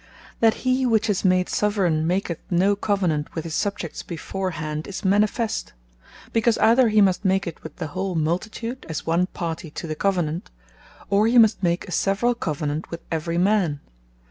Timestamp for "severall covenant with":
11.91-13.01